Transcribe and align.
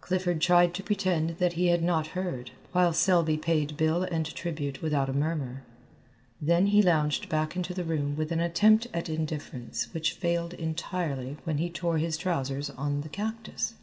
Clifford 0.00 0.40
tried 0.40 0.74
to 0.74 0.82
pretend 0.84 1.30
that 1.38 1.54
he 1.54 1.66
had 1.66 1.82
not 1.82 2.06
heard, 2.14 2.52
while 2.70 2.92
Selby 2.92 3.36
paid 3.36 3.76
bill 3.76 4.04
and 4.04 4.24
tribute 4.32 4.80
without 4.80 5.08
a 5.08 5.12
murmur. 5.12 5.64
Then 6.40 6.66
he 6.68 6.80
lounged 6.82 7.28
back 7.28 7.56
into 7.56 7.74
the 7.74 7.82
room 7.82 8.14
with 8.14 8.30
an 8.30 8.38
attempt 8.38 8.86
at 8.94 9.08
indifference 9.08 9.92
which 9.92 10.12
failed 10.12 10.54
entirely 10.54 11.36
when 11.42 11.58
he 11.58 11.68
tore 11.68 11.98
his 11.98 12.16
trousers 12.16 12.70
on 12.70 13.00
the 13.00 13.08
cactus. 13.08 13.74